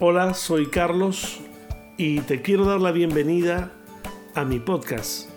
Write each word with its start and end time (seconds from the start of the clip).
Hola, 0.00 0.32
soy 0.32 0.70
Carlos 0.70 1.40
y 1.96 2.20
te 2.20 2.40
quiero 2.40 2.64
dar 2.64 2.80
la 2.80 2.92
bienvenida 2.92 3.72
a 4.32 4.44
mi 4.44 4.60
podcast. 4.60 5.28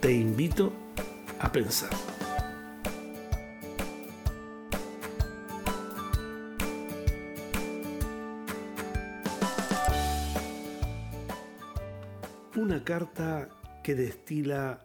Te 0.00 0.10
invito 0.10 0.72
a 1.38 1.52
pensar. 1.52 1.90
Una 12.56 12.82
carta 12.82 13.48
que 13.84 13.94
destila 13.94 14.84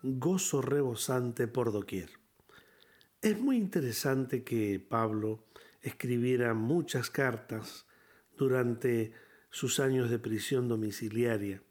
gozo 0.00 0.62
rebosante 0.62 1.48
por 1.48 1.72
doquier. 1.72 2.10
Es 3.20 3.36
muy 3.36 3.56
interesante 3.56 4.44
que 4.44 4.78
Pablo 4.78 5.44
escribiera 5.82 6.54
muchas 6.54 7.10
cartas 7.10 7.89
durante 8.40 9.12
sus 9.50 9.80
años 9.80 10.08
de 10.08 10.18
prisión 10.18 10.66
domiciliaria, 10.66 11.62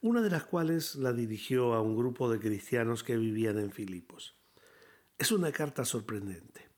una 0.00 0.22
de 0.22 0.30
las 0.30 0.44
cuales 0.44 0.94
la 0.94 1.12
dirigió 1.12 1.74
a 1.74 1.82
un 1.82 1.96
grupo 1.96 2.30
de 2.30 2.38
cristianos 2.38 3.02
que 3.02 3.16
vivían 3.16 3.58
en 3.58 3.72
Filipos. 3.72 4.36
Es 5.18 5.32
una 5.32 5.50
carta 5.50 5.84
sorprendente, 5.84 6.68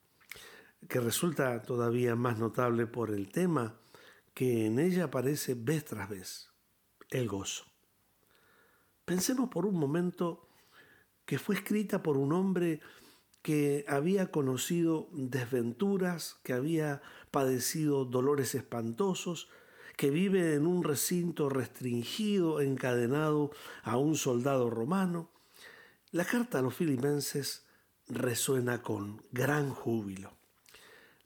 que 0.89 0.99
resulta 0.99 1.61
todavía 1.61 2.17
más 2.17 2.39
notable 2.39 2.87
por 2.87 3.11
el 3.11 3.29
tema 3.29 3.79
que 4.33 4.65
en 4.65 4.79
ella 4.79 5.05
aparece 5.05 5.55
vez 5.55 5.85
tras 5.85 6.09
vez, 6.09 6.51
el 7.11 7.29
gozo. 7.29 7.67
Pensemos 9.05 9.51
por 9.51 9.67
un 9.67 9.79
momento 9.79 10.49
que 11.27 11.39
fue 11.39 11.57
escrita 11.57 12.03
por 12.03 12.17
un 12.17 12.33
hombre 12.33 12.81
que 13.45 13.85
había 13.89 14.31
conocido 14.31 15.07
desventuras, 15.13 16.39
que 16.45 16.55
había 16.55 17.03
padecido 17.31 18.07
dolores 18.07 18.55
espantosos, 18.55 19.51
que 19.99 20.09
vive 20.09 20.55
en 20.55 20.67
un 20.67 20.83
recinto 20.83 21.51
restringido, 21.51 22.63
encadenado 22.63 23.51
a 23.83 23.99
un 23.99 24.17
soldado 24.17 24.71
romano. 24.71 25.29
La 26.11 26.25
carta 26.25 26.61
a 26.61 26.63
los 26.63 26.75
filipenses 26.75 27.67
resuena 28.09 28.81
con 28.81 29.23
gran 29.31 29.69
júbilo. 29.69 30.33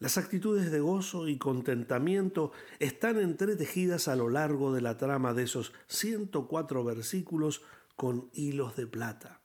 Las 0.01 0.19
actitudes 0.19 0.73
de 0.73 0.81
gozo 0.81 1.29
y 1.29 1.39
contentamiento 1.39 2.51
están 2.81 3.21
entretejidas 3.21 4.09
a 4.09 4.17
lo 4.17 4.29
largo 4.29 4.73
de 4.73 4.81
la 4.81 4.97
trama 4.97 5.35
de 5.35 5.45
esos 5.45 5.73
104 5.87 6.83
versículos 6.83 7.63
con 7.95 8.29
hilos 8.33 8.75
de 8.75 8.89
plata. 8.89 9.41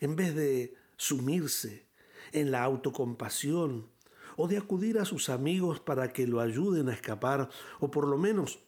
En 0.00 0.16
vez 0.16 0.34
de 0.34 0.80
sumirse 1.02 1.88
en 2.30 2.52
la 2.52 2.62
autocompasión 2.62 3.90
o 4.36 4.46
de 4.46 4.56
acudir 4.56 5.00
a 5.00 5.04
sus 5.04 5.30
amigos 5.30 5.80
para 5.80 6.12
que 6.12 6.28
lo 6.28 6.40
ayuden 6.40 6.88
a 6.88 6.94
escapar 6.94 7.50
o 7.80 7.90
por 7.90 8.06
lo 8.06 8.16
menos 8.16 8.60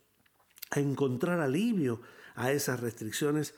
a 0.71 0.81
encontrar 0.81 1.41
alivio 1.41 2.01
a 2.35 2.51
esas 2.51 2.81
restricciones, 2.81 3.55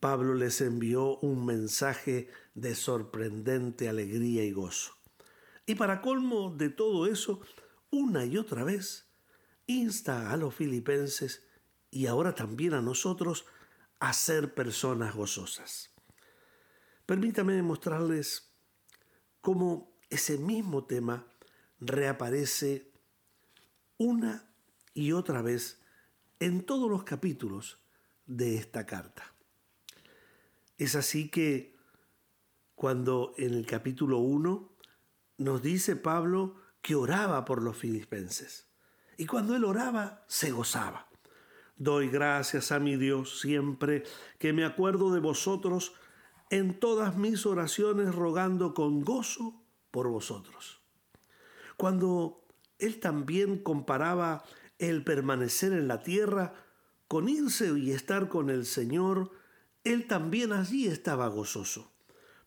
Pablo 0.00 0.34
les 0.34 0.60
envió 0.60 1.18
un 1.18 1.46
mensaje 1.46 2.28
de 2.54 2.74
sorprendente 2.74 3.88
alegría 3.88 4.42
y 4.42 4.50
gozo. 4.50 4.94
Y 5.64 5.76
para 5.76 6.00
colmo 6.00 6.52
de 6.52 6.70
todo 6.70 7.06
eso, 7.06 7.40
una 7.90 8.24
y 8.24 8.36
otra 8.36 8.64
vez, 8.64 9.06
insta 9.66 10.32
a 10.32 10.36
los 10.36 10.56
filipenses 10.56 11.46
y 11.88 12.06
ahora 12.06 12.34
también 12.34 12.74
a 12.74 12.82
nosotros 12.82 13.46
a 14.00 14.12
ser 14.12 14.54
personas 14.54 15.14
gozosas. 15.14 15.91
Permítame 17.06 17.60
mostrarles 17.62 18.52
cómo 19.40 19.96
ese 20.08 20.38
mismo 20.38 20.84
tema 20.84 21.26
reaparece 21.80 22.92
una 23.98 24.48
y 24.94 25.12
otra 25.12 25.42
vez 25.42 25.80
en 26.38 26.64
todos 26.64 26.90
los 26.90 27.04
capítulos 27.04 27.78
de 28.26 28.56
esta 28.56 28.86
carta. 28.86 29.34
Es 30.78 30.94
así 30.94 31.28
que 31.28 31.76
cuando 32.74 33.34
en 33.36 33.54
el 33.54 33.66
capítulo 33.66 34.18
1 34.18 34.72
nos 35.38 35.62
dice 35.62 35.96
Pablo 35.96 36.56
que 36.80 36.94
oraba 36.94 37.44
por 37.44 37.62
los 37.62 37.76
filipenses. 37.76 38.66
Y 39.16 39.26
cuando 39.26 39.54
él 39.54 39.64
oraba, 39.64 40.24
se 40.26 40.50
gozaba. 40.50 41.08
Doy 41.76 42.08
gracias 42.08 42.72
a 42.72 42.80
mi 42.80 42.96
Dios 42.96 43.40
siempre 43.40 44.02
que 44.38 44.52
me 44.52 44.64
acuerdo 44.64 45.12
de 45.12 45.20
vosotros 45.20 45.94
en 46.52 46.74
todas 46.78 47.16
mis 47.16 47.46
oraciones 47.46 48.14
rogando 48.14 48.74
con 48.74 49.00
gozo 49.00 49.64
por 49.90 50.08
vosotros. 50.08 50.82
Cuando 51.78 52.44
él 52.78 53.00
también 53.00 53.56
comparaba 53.56 54.44
el 54.78 55.02
permanecer 55.02 55.72
en 55.72 55.88
la 55.88 56.02
tierra 56.02 56.52
con 57.08 57.30
irse 57.30 57.72
y 57.78 57.92
estar 57.92 58.28
con 58.28 58.50
el 58.50 58.66
Señor, 58.66 59.30
él 59.82 60.06
también 60.06 60.52
allí 60.52 60.88
estaba 60.88 61.26
gozoso. 61.28 61.90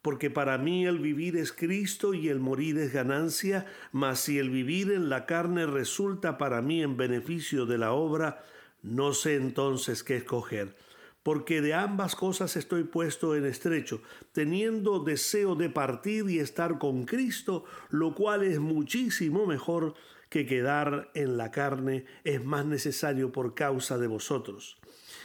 Porque 0.03 0.29
para 0.29 0.59
mí 0.59 0.85
el 0.85 0.99
vivir 0.99 1.35
es 1.35 1.51
Cristo 1.51 2.13
y 2.13 2.29
el 2.29 2.39
morir 2.39 2.77
es 2.77 2.93
ganancia, 2.93 3.65
mas 3.91 4.19
si 4.19 4.37
el 4.37 4.51
vivir 4.51 4.91
en 4.91 5.09
la 5.09 5.25
carne 5.25 5.65
resulta 5.65 6.37
para 6.37 6.61
mí 6.61 6.83
en 6.83 6.95
beneficio 6.95 7.65
de 7.65 7.79
la 7.79 7.93
obra, 7.93 8.43
no 8.83 9.13
sé 9.13 9.33
entonces 9.33 10.03
qué 10.03 10.17
escoger 10.17 10.75
porque 11.25 11.59
de 11.59 11.73
ambas 11.73 12.15
cosas 12.15 12.55
estoy 12.55 12.83
puesto 12.83 13.35
en 13.35 13.45
estrecho, 13.45 13.99
teniendo 14.31 14.99
deseo 14.99 15.55
de 15.55 15.71
partir 15.71 16.29
y 16.29 16.37
estar 16.37 16.77
con 16.77 17.05
Cristo, 17.05 17.65
lo 17.89 18.13
cual 18.13 18.43
es 18.43 18.59
muchísimo 18.59 19.47
mejor 19.47 19.95
que 20.29 20.45
quedar 20.45 21.09
en 21.15 21.35
la 21.35 21.49
carne, 21.49 22.05
es 22.23 22.45
más 22.45 22.67
necesario 22.67 23.31
por 23.31 23.55
causa 23.55 23.97
de 23.97 24.05
vosotros. 24.05 24.77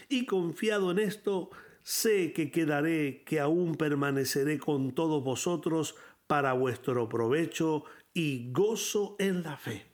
Y 0.08 0.24
confiado 0.24 0.90
en 0.90 1.00
esto, 1.00 1.50
sé 1.82 2.32
que 2.32 2.50
quedaré, 2.50 3.22
que 3.26 3.38
aún 3.38 3.74
permaneceré 3.74 4.58
con 4.58 4.92
todos 4.92 5.22
vosotros 5.22 5.96
para 6.26 6.54
vuestro 6.54 7.10
provecho 7.10 7.84
y 8.14 8.50
gozo 8.52 9.16
en 9.18 9.42
la 9.42 9.58
fe. 9.58 9.84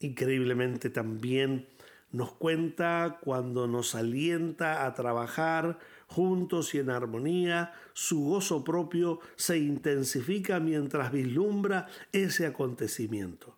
Increíblemente 0.00 0.90
también, 0.90 1.66
nos 2.12 2.32
cuenta 2.32 3.18
cuando 3.20 3.66
nos 3.66 3.94
alienta 3.94 4.86
a 4.86 4.94
trabajar 4.94 5.78
juntos 6.06 6.74
y 6.74 6.78
en 6.78 6.90
armonía, 6.90 7.72
su 7.92 8.24
gozo 8.24 8.64
propio 8.64 9.20
se 9.34 9.58
intensifica 9.58 10.60
mientras 10.60 11.12
vislumbra 11.12 11.86
ese 12.12 12.46
acontecimiento. 12.46 13.56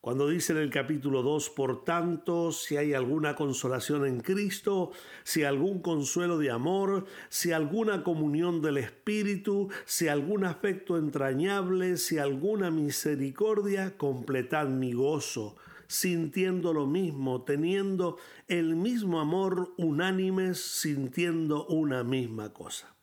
Cuando 0.00 0.28
dice 0.28 0.52
en 0.52 0.58
el 0.58 0.70
capítulo 0.70 1.22
2, 1.22 1.50
por 1.50 1.84
tanto, 1.84 2.50
si 2.50 2.76
hay 2.76 2.92
alguna 2.92 3.36
consolación 3.36 4.04
en 4.04 4.20
Cristo, 4.20 4.90
si 5.22 5.44
algún 5.44 5.80
consuelo 5.80 6.38
de 6.38 6.50
amor, 6.50 7.06
si 7.28 7.52
alguna 7.52 8.02
comunión 8.02 8.62
del 8.62 8.78
Espíritu, 8.78 9.68
si 9.84 10.08
algún 10.08 10.44
afecto 10.44 10.98
entrañable, 10.98 11.96
si 11.98 12.18
alguna 12.18 12.72
misericordia, 12.72 13.96
completad 13.96 14.66
mi 14.66 14.92
gozo 14.92 15.56
sintiendo 15.92 16.72
lo 16.72 16.86
mismo, 16.86 17.42
teniendo 17.42 18.16
el 18.48 18.76
mismo 18.76 19.20
amor, 19.20 19.74
unánimes, 19.76 20.58
sintiendo 20.58 21.66
una 21.66 22.02
misma 22.02 22.52
cosa. 22.54 22.96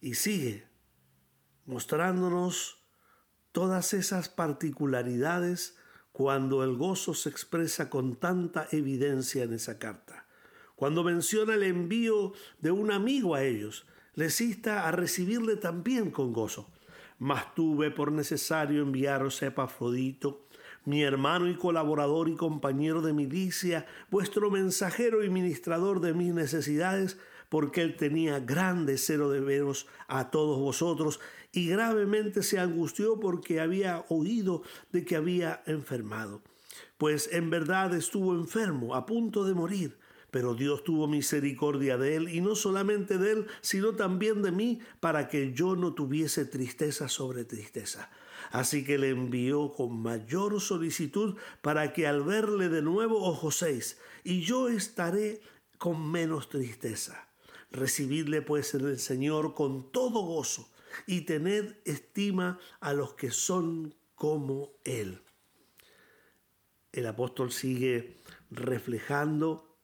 Y 0.00 0.14
sigue 0.14 0.66
mostrándonos 1.66 2.82
todas 3.52 3.92
esas 3.92 4.28
particularidades 4.28 5.76
cuando 6.12 6.64
el 6.64 6.76
gozo 6.76 7.12
se 7.12 7.28
expresa 7.28 7.90
con 7.90 8.16
tanta 8.16 8.68
evidencia 8.70 9.44
en 9.44 9.52
esa 9.52 9.78
carta. 9.78 10.26
Cuando 10.76 11.04
menciona 11.04 11.54
el 11.54 11.62
envío 11.62 12.32
de 12.58 12.70
un 12.70 12.90
amigo 12.90 13.34
a 13.34 13.42
ellos, 13.42 13.86
les 14.14 14.40
insta 14.40 14.88
a 14.88 14.92
recibirle 14.92 15.56
también 15.56 16.10
con 16.10 16.32
gozo. 16.32 16.70
Mas 17.18 17.54
tuve 17.54 17.90
por 17.90 18.12
necesario 18.12 18.82
enviaros 18.82 19.42
a 19.42 19.46
Epafrodito, 19.46 20.45
mi 20.86 21.02
hermano 21.02 21.48
y 21.48 21.56
colaborador 21.56 22.28
y 22.28 22.36
compañero 22.36 23.02
de 23.02 23.12
milicia, 23.12 23.86
vuestro 24.08 24.50
mensajero 24.50 25.24
y 25.24 25.28
ministrador 25.28 26.00
de 26.00 26.14
mis 26.14 26.32
necesidades, 26.32 27.18
porque 27.48 27.82
él 27.82 27.96
tenía 27.96 28.38
gran 28.38 28.86
deseo 28.86 29.30
de 29.30 29.40
veros 29.40 29.88
a 30.06 30.30
todos 30.30 30.58
vosotros 30.58 31.20
y 31.52 31.68
gravemente 31.68 32.42
se 32.42 32.60
angustió 32.60 33.18
porque 33.18 33.60
había 33.60 34.04
oído 34.08 34.62
de 34.92 35.04
que 35.04 35.16
había 35.16 35.62
enfermado. 35.66 36.42
Pues 36.98 37.30
en 37.32 37.50
verdad 37.50 37.92
estuvo 37.94 38.34
enfermo, 38.34 38.94
a 38.94 39.06
punto 39.06 39.44
de 39.44 39.54
morir, 39.54 39.98
pero 40.30 40.54
Dios 40.54 40.84
tuvo 40.84 41.08
misericordia 41.08 41.98
de 41.98 42.14
él, 42.14 42.28
y 42.28 42.40
no 42.40 42.54
solamente 42.54 43.18
de 43.18 43.32
él, 43.32 43.46
sino 43.60 43.94
también 43.94 44.40
de 44.40 44.52
mí, 44.52 44.80
para 45.00 45.28
que 45.28 45.52
yo 45.52 45.74
no 45.74 45.94
tuviese 45.94 46.44
tristeza 46.44 47.08
sobre 47.08 47.44
tristeza 47.44 48.08
Así 48.50 48.84
que 48.84 48.98
le 48.98 49.10
envió 49.10 49.72
con 49.72 50.00
mayor 50.00 50.60
solicitud 50.60 51.36
para 51.62 51.92
que 51.92 52.06
al 52.06 52.22
verle 52.22 52.68
de 52.68 52.82
nuevo 52.82 53.22
os 53.22 53.40
gocéis, 53.40 53.98
y 54.24 54.42
yo 54.42 54.68
estaré 54.68 55.40
con 55.78 56.10
menos 56.10 56.48
tristeza. 56.48 57.28
Recibidle 57.70 58.42
pues 58.42 58.74
en 58.74 58.86
el 58.86 58.98
Señor 58.98 59.54
con 59.54 59.90
todo 59.92 60.22
gozo, 60.22 60.70
y 61.06 61.22
tened 61.22 61.76
estima 61.84 62.58
a 62.80 62.92
los 62.92 63.14
que 63.14 63.30
son 63.30 63.94
como 64.14 64.72
Él. 64.84 65.22
el 66.92 67.06
apóstol 67.06 67.52
sigue 67.52 68.16
reflejando 68.50 69.76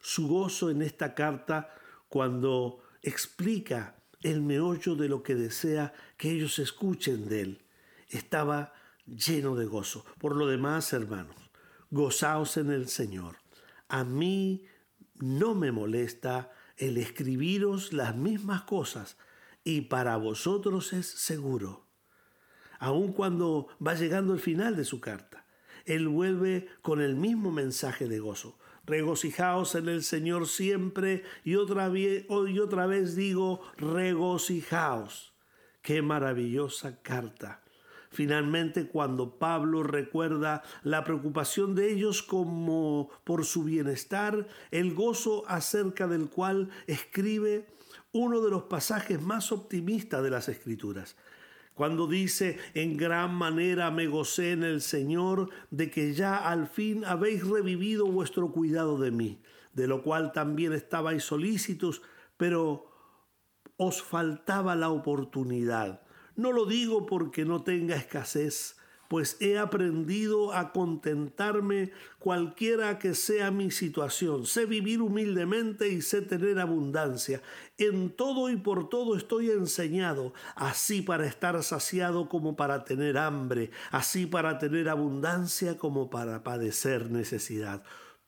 su 0.00 0.28
gozo 0.28 0.70
en 0.70 0.80
esta 0.80 1.14
carta 1.14 1.74
cuando 2.08 2.82
explica 3.02 3.96
el 4.22 4.40
meollo 4.40 4.94
de 4.94 5.08
lo 5.08 5.22
que 5.22 5.34
desea 5.34 5.92
que 6.16 6.30
ellos 6.30 6.58
escuchen 6.58 7.28
de 7.28 7.40
él. 7.40 7.62
Estaba 8.12 8.74
lleno 9.06 9.56
de 9.56 9.64
gozo. 9.64 10.04
Por 10.18 10.36
lo 10.36 10.46
demás, 10.46 10.92
hermanos, 10.92 11.50
gozaos 11.90 12.58
en 12.58 12.70
el 12.70 12.88
Señor. 12.88 13.36
A 13.88 14.04
mí 14.04 14.66
no 15.14 15.54
me 15.54 15.72
molesta 15.72 16.50
el 16.76 16.98
escribiros 16.98 17.92
las 17.92 18.14
mismas 18.14 18.62
cosas 18.62 19.16
y 19.64 19.82
para 19.82 20.16
vosotros 20.16 20.92
es 20.92 21.06
seguro. 21.06 21.86
Aun 22.78 23.12
cuando 23.12 23.68
va 23.84 23.94
llegando 23.94 24.34
el 24.34 24.40
final 24.40 24.76
de 24.76 24.84
su 24.84 25.00
carta, 25.00 25.46
él 25.84 26.08
vuelve 26.08 26.68
con 26.82 27.00
el 27.00 27.16
mismo 27.16 27.50
mensaje 27.50 28.08
de 28.08 28.18
gozo. 28.18 28.58
Regocijaos 28.84 29.74
en 29.74 29.88
el 29.88 30.02
Señor 30.02 30.48
siempre 30.48 31.22
y 31.44 31.54
otra, 31.54 31.88
vez, 31.88 32.26
y 32.28 32.58
otra 32.58 32.86
vez 32.86 33.14
digo, 33.14 33.62
regocijaos. 33.76 35.32
Qué 35.80 36.02
maravillosa 36.02 37.00
carta. 37.02 37.61
Finalmente, 38.12 38.86
cuando 38.86 39.38
Pablo 39.38 39.82
recuerda 39.82 40.62
la 40.82 41.02
preocupación 41.02 41.74
de 41.74 41.90
ellos 41.90 42.22
como 42.22 43.10
por 43.24 43.44
su 43.44 43.64
bienestar, 43.64 44.46
el 44.70 44.94
gozo 44.94 45.44
acerca 45.48 46.06
del 46.06 46.28
cual 46.28 46.68
escribe 46.86 47.66
uno 48.12 48.40
de 48.42 48.50
los 48.50 48.64
pasajes 48.64 49.20
más 49.20 49.50
optimistas 49.50 50.22
de 50.22 50.30
las 50.30 50.48
Escrituras 50.48 51.16
cuando 51.74 52.06
dice, 52.06 52.58
en 52.74 52.96
gran 52.96 53.34
manera 53.34 53.90
me 53.90 54.06
gocé 54.06 54.52
en 54.52 54.62
el 54.62 54.82
Señor 54.82 55.48
de 55.70 55.90
que 55.90 56.12
ya 56.12 56.36
al 56.36 56.66
fin 56.68 57.04
habéis 57.04 57.46
revivido 57.46 58.06
vuestro 58.06 58.52
cuidado 58.52 58.98
de 58.98 59.10
mí, 59.10 59.40
de 59.72 59.86
lo 59.86 60.02
cual 60.02 60.32
también 60.32 60.74
estabais 60.74 61.24
solícitos, 61.24 62.02
pero 62.36 62.92
os 63.78 64.02
faltaba 64.02 64.76
la 64.76 64.90
oportunidad. 64.90 66.02
No 66.36 66.52
lo 66.52 66.66
digo 66.66 67.06
porque 67.06 67.44
no 67.44 67.62
tenga 67.62 67.96
escasez, 67.96 68.76
pues 69.12 69.36
he 69.40 69.58
aprendido 69.58 70.54
a 70.54 70.72
contentarme 70.72 71.90
cualquiera 72.18 72.98
que 72.98 73.14
sea 73.14 73.50
mi 73.50 73.70
situación. 73.70 74.46
Sé 74.46 74.64
vivir 74.64 75.02
humildemente 75.02 75.88
y 75.88 76.00
sé 76.00 76.22
tener 76.22 76.58
abundancia. 76.58 77.42
En 77.76 78.08
todo 78.08 78.48
y 78.48 78.56
por 78.56 78.88
todo 78.88 79.14
estoy 79.14 79.50
enseñado, 79.50 80.32
así 80.56 81.02
para 81.02 81.26
estar 81.26 81.62
saciado 81.62 82.30
como 82.30 82.56
para 82.56 82.84
tener 82.84 83.18
hambre, 83.18 83.70
así 83.90 84.24
para 84.24 84.58
tener 84.58 84.88
abundancia 84.88 85.76
como 85.76 86.08
para 86.08 86.42
padecer 86.42 87.10
necesidad. 87.10 87.82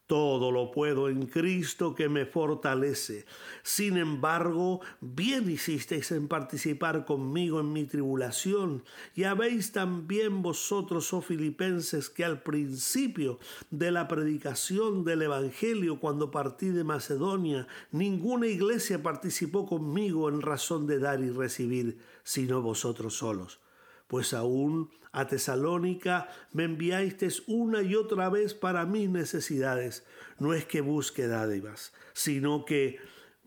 Todo 0.06 0.52
lo 0.52 0.70
puedo 0.70 1.08
en 1.08 1.26
Cristo 1.26 1.94
que 1.94 2.10
me 2.10 2.26
fortalece. 2.26 3.24
Sin 3.62 3.96
embargo, 3.96 4.80
bien 5.00 5.50
hicisteis 5.50 6.12
en 6.12 6.28
participar 6.28 7.06
conmigo 7.06 7.60
en 7.60 7.72
mi 7.72 7.84
tribulación, 7.84 8.84
y 9.14 9.24
habéis 9.24 9.72
también 9.72 10.42
vosotros, 10.42 11.12
oh 11.14 11.22
filipenses, 11.22 12.10
que 12.10 12.24
al 12.24 12.42
principio 12.42 13.38
de 13.70 13.90
la 13.90 14.06
predicación 14.06 15.04
del 15.04 15.22
Evangelio, 15.22 15.98
cuando 15.98 16.30
partí 16.30 16.68
de 16.68 16.84
Macedonia, 16.84 17.66
ninguna 17.90 18.46
iglesia 18.46 19.02
participó 19.02 19.64
conmigo 19.64 20.28
en 20.28 20.42
razón 20.42 20.86
de 20.86 20.98
dar 20.98 21.20
y 21.20 21.30
recibir, 21.30 21.98
sino 22.22 22.60
vosotros 22.60 23.14
solos 23.16 23.60
pues 24.06 24.34
aún 24.34 24.90
a 25.14 25.26
Tesalónica 25.26 26.28
me 26.52 26.64
enviasteis 26.64 27.42
una 27.46 27.82
y 27.82 27.94
otra 27.94 28.28
vez 28.28 28.52
para 28.52 28.84
mis 28.84 29.08
necesidades. 29.08 30.04
No 30.38 30.52
es 30.52 30.66
que 30.66 30.80
busque 30.80 31.28
dádivas, 31.28 31.92
sino 32.12 32.64
que 32.64 32.98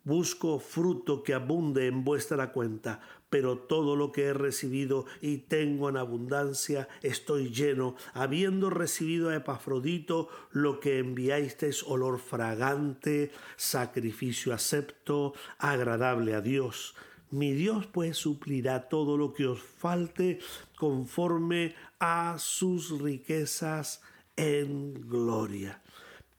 busco 0.05 0.59
fruto 0.59 1.21
que 1.21 1.33
abunde 1.33 1.87
en 1.87 2.05
vuestra 2.05 2.53
cuenta, 2.53 3.01
pero 3.29 3.57
todo 3.57 3.97
lo 3.97 4.13
que 4.13 4.27
he 4.27 4.33
recibido 4.33 5.05
y 5.19 5.39
tengo 5.39 5.89
en 5.89 5.97
abundancia, 5.97 6.87
estoy 7.01 7.49
lleno, 7.49 7.97
habiendo 8.13 8.69
recibido 8.69 9.29
a 9.29 9.35
Epafrodito 9.35 10.29
lo 10.51 10.79
que 10.79 10.99
enviasteis 10.99 11.83
olor 11.83 12.19
fragante, 12.19 13.31
sacrificio 13.57 14.53
acepto, 14.53 15.33
agradable 15.57 16.33
a 16.35 16.41
Dios. 16.41 16.95
Mi 17.29 17.51
Dios 17.53 17.87
pues 17.87 18.17
suplirá 18.17 18.87
todo 18.87 19.17
lo 19.17 19.33
que 19.33 19.47
os 19.47 19.61
falte 19.61 20.39
conforme 20.77 21.75
a 21.99 22.37
sus 22.39 23.01
riquezas 23.01 24.01
en 24.37 24.93
gloria. 25.09 25.81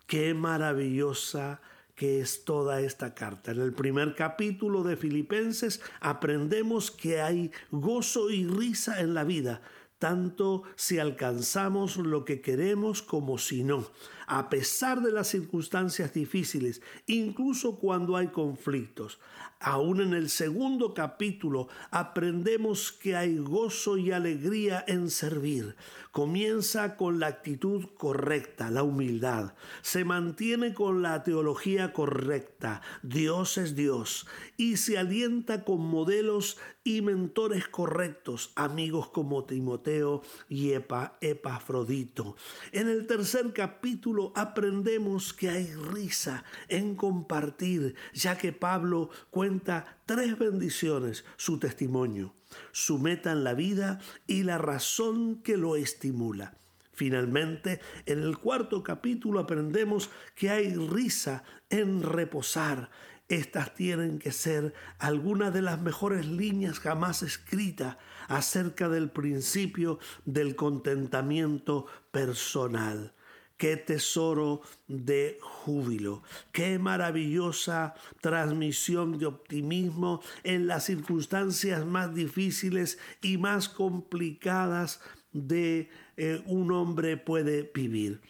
Qué 0.07 0.33
maravillosa 0.33 1.61
que 1.95 2.21
es 2.21 2.45
toda 2.45 2.81
esta 2.81 3.15
carta. 3.15 3.51
En 3.51 3.61
el 3.61 3.75
primer 3.75 4.15
capítulo 4.15 4.85
de 4.85 4.97
Filipenses 4.97 5.83
aprendemos 6.01 6.91
que 6.91 7.21
hay 7.21 7.51
gozo 7.71 8.31
y 8.31 8.47
risa 8.47 9.01
en 9.01 9.15
la 9.15 9.25
vida, 9.25 9.61
tanto 9.99 10.63
si 10.77 11.01
alcanzamos 11.01 11.97
lo 11.97 12.25
que 12.25 12.41
queremos 12.41 13.03
como 13.03 13.37
si 13.37 13.65
no, 13.65 13.85
a 14.29 14.49
pesar 14.49 15.03
de 15.03 15.11
las 15.11 15.27
circunstancias 15.27 16.15
difíciles, 16.15 16.83
incluso 17.07 17.79
cuando 17.79 18.17
hay 18.17 18.29
conflictos. 18.29 19.19
Aún 19.61 20.01
en 20.01 20.15
el 20.15 20.31
segundo 20.31 20.95
capítulo 20.95 21.67
aprendemos 21.91 22.93
que 22.93 23.17
hay 23.17 23.39
gozo 23.39 23.99
y 23.99 24.13
alegría 24.13 24.85
en 24.87 25.11
servir. 25.11 25.75
Comienza 26.13 26.97
con 26.97 27.19
la 27.19 27.27
actitud 27.27 27.87
correcta, 27.97 28.71
la 28.71 28.85
humildad. 28.85 29.55
Se 29.83 30.05
mantiene 30.05 30.75
con 30.75 31.03
la 31.03 31.25
teología 31.25 31.93
correcta, 31.93 32.83
Dios 33.03 33.59
es 33.59 33.75
Dios. 33.75 34.27
Y 34.57 34.77
se 34.77 34.97
alienta 34.97 35.65
con 35.65 35.81
modelos 35.81 36.59
y 36.89 37.03
mentores 37.03 37.69
correctos, 37.69 38.51
amigos 38.55 39.11
como 39.11 39.45
Timoteo 39.45 40.23
y 40.49 40.73
Epafrodito. 40.73 42.37
En 42.73 42.89
el 42.89 43.07
tercer 43.07 43.53
capítulo 43.53 44.33
aprendemos 44.35 45.35
que 45.35 45.51
hay 45.51 45.75
risa 45.75 46.45
en 46.69 46.95
compartir, 46.95 47.95
ya 48.15 48.39
que 48.39 48.53
Pablo 48.55 49.11
cuenta 49.49 49.97
tres 50.05 50.39
bendiciones, 50.39 51.25
su 51.39 51.59
testimonio, 51.59 52.35
su 52.71 52.99
meta 52.99 53.33
en 53.33 53.45
la 53.45 53.55
vida 53.55 53.99
y 54.27 54.43
la 54.43 54.59
razón 54.59 55.41
que 55.43 55.57
lo 55.57 55.75
estimula. 55.75 56.53
Finalmente, 56.93 57.81
en 58.05 58.23
el 58.23 58.37
cuarto 58.37 58.83
capítulo 58.83 59.41
aprendemos 59.41 60.11
que 60.35 60.51
hay 60.51 60.75
risa 60.75 61.45
en 61.71 62.03
reposar. 62.03 62.91
Estas 63.29 63.75
tienen 63.75 64.19
que 64.19 64.33
ser 64.33 64.75
algunas 64.99 65.55
de 65.55 65.63
las 65.63 65.81
mejores 65.81 66.27
líneas 66.27 66.79
jamás 66.79 67.23
escritas 67.23 67.97
acerca 68.29 68.91
del 68.91 69.09
principio 69.09 69.99
del 70.27 70.57
contentamiento 70.57 71.87
personal. 72.11 73.15
Qué 73.59 73.77
tesoro 73.77 74.63
de 74.87 75.39
júbilo, 75.43 76.23
qué 76.53 76.79
maravillosa 76.79 77.95
transmisión 78.21 79.19
de 79.19 79.27
optimismo 79.27 80.23
en 80.45 80.69
las 80.69 80.85
circunstancias 80.85 81.85
más 81.85 82.15
difíciles 82.15 82.99
y 83.21 83.37
más 83.37 83.69
complicadas 83.69 85.01
de 85.33 85.91
eh, 86.17 86.41
un 86.47 86.73
hombre 86.73 87.17
puede 87.17 87.71
vivir. 87.75 88.21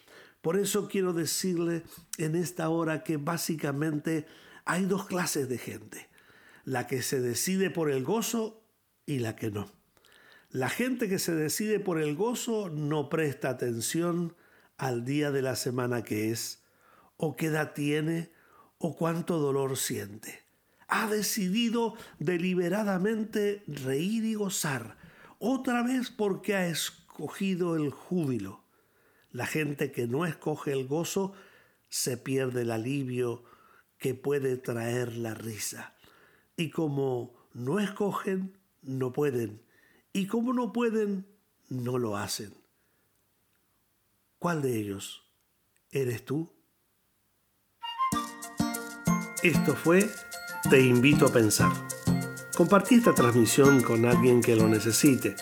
Por 0.40 0.58
eso 0.58 0.88
quiero 0.88 1.12
decirle 1.12 1.82
en 2.16 2.34
esta 2.34 2.70
hora 2.70 3.04
que 3.04 3.18
básicamente 3.18 4.26
hay 4.64 4.86
dos 4.86 5.06
clases 5.06 5.48
de 5.48 5.58
gente, 5.58 6.08
la 6.64 6.86
que 6.86 7.02
se 7.02 7.20
decide 7.20 7.70
por 7.70 7.90
el 7.90 8.02
gozo 8.02 8.62
y 9.04 9.18
la 9.18 9.36
que 9.36 9.50
no. 9.50 9.70
La 10.50 10.70
gente 10.70 11.08
que 11.08 11.18
se 11.18 11.34
decide 11.34 11.80
por 11.80 12.00
el 12.00 12.14
gozo 12.16 12.70
no 12.70 13.10
presta 13.10 13.50
atención 13.50 14.34
al 14.78 15.04
día 15.04 15.30
de 15.30 15.42
la 15.42 15.56
semana 15.56 16.02
que 16.02 16.30
es, 16.30 16.62
o 17.16 17.36
qué 17.36 17.46
edad 17.46 17.74
tiene, 17.74 18.30
o 18.78 18.96
cuánto 18.96 19.38
dolor 19.38 19.76
siente. 19.76 20.42
Ha 20.86 21.10
decidido 21.10 21.94
deliberadamente 22.18 23.62
reír 23.66 24.24
y 24.24 24.34
gozar, 24.34 24.96
otra 25.38 25.82
vez 25.82 26.10
porque 26.10 26.54
ha 26.54 26.68
escogido 26.68 27.76
el 27.76 27.90
júbilo. 27.90 28.64
La 29.30 29.46
gente 29.46 29.92
que 29.92 30.06
no 30.06 30.24
escoge 30.24 30.72
el 30.72 30.86
gozo 30.86 31.34
se 31.88 32.16
pierde 32.16 32.62
el 32.62 32.70
alivio 32.70 33.44
que 33.98 34.14
puede 34.14 34.56
traer 34.56 35.16
la 35.16 35.34
risa. 35.34 35.94
Y 36.56 36.70
como 36.70 37.34
no 37.52 37.80
escogen, 37.80 38.56
no 38.82 39.12
pueden. 39.12 39.60
Y 40.12 40.26
como 40.26 40.52
no 40.52 40.72
pueden, 40.72 41.26
no 41.68 41.98
lo 41.98 42.16
hacen. 42.16 42.54
¿Cuál 44.38 44.62
de 44.62 44.78
ellos 44.78 45.24
eres 45.90 46.24
tú? 46.24 46.48
Esto 49.42 49.74
fue 49.74 50.08
Te 50.70 50.80
invito 50.80 51.26
a 51.26 51.32
pensar. 51.32 51.72
Compartí 52.56 52.96
esta 52.96 53.14
transmisión 53.14 53.82
con 53.82 54.06
alguien 54.06 54.40
que 54.40 54.54
lo 54.54 54.68
necesite. 54.68 55.34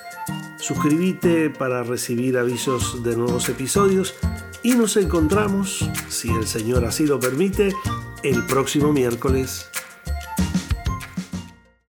Suscríbete 0.59 1.51
para 1.51 1.83
recibir 1.83 2.39
avisos 2.39 3.03
de 3.03 3.17
nuevos 3.17 3.49
episodios 3.51 4.15
y 4.63 4.75
nos 4.75 4.97
encontramos, 4.97 5.89
si 6.09 6.31
el 6.31 6.47
Señor 6.47 6.87
así 6.87 7.07
lo 7.07 7.21
permite, 7.21 7.75
el 8.23 8.47
próximo 8.47 8.95
miércoles 8.95 9.71